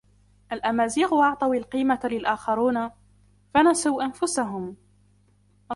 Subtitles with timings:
[0.51, 2.89] الامازيغ أعطو القيمة للاخرون،
[3.53, 4.75] فنسو انفسهم!